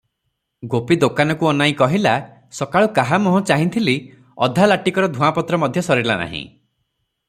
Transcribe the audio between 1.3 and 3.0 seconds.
ଅନାଇ କହିଲା, "ସକାଳୁ